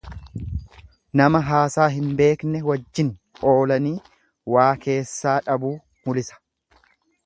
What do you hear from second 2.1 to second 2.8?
beekne